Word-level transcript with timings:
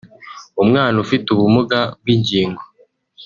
umwana 0.61 0.95
ufite 1.05 1.27
ubumuga 1.31 1.79
bw’ingingo 1.99 2.61